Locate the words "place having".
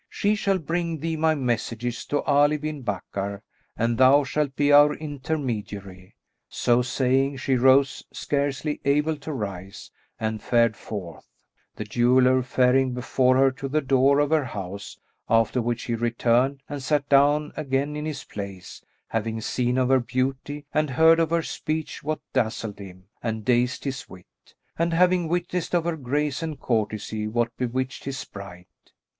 18.23-19.39